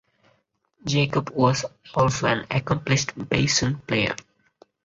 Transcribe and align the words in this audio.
Jacob 0.83 1.29
was 1.29 1.63
also 1.93 2.25
an 2.25 2.47
accomplished 2.49 3.11
bassoon 3.29 3.77
player. 3.85 4.15